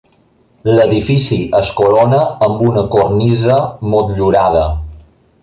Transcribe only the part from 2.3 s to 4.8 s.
amb una cornisa motllurada.